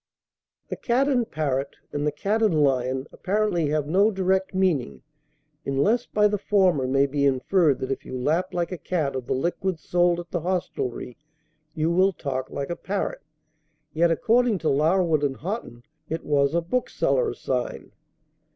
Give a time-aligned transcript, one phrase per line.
[0.69, 5.03] "The Cat and Parrot" and "The Cat and Lion" apparently have no direct meaning,
[5.63, 9.27] unless by the former may be inferred that if you lap like a cat of
[9.27, 11.17] the liquids sold at the hostelry,
[11.75, 13.21] you will talk like a parrot;
[13.93, 17.91] yet, according to Larwood and Hotten, it was a bookseller's sign.